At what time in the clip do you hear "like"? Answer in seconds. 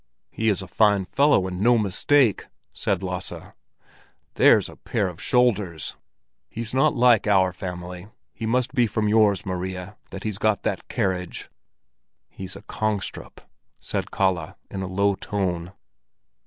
6.95-7.27